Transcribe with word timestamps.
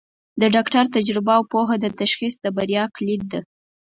د 0.41 0.43
ډاکټر 0.55 0.83
تجربه 0.95 1.33
او 1.37 1.43
پوهه 1.51 1.75
د 1.79 1.85
تشخیص 1.99 2.33
د 2.39 2.45
بریا 2.57 2.83
کلید 2.95 3.23
ده. 3.31 3.41